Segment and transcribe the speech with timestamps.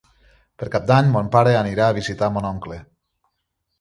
[0.61, 2.81] Per Cap d'Any mon pare anirà a visitar mon oncle.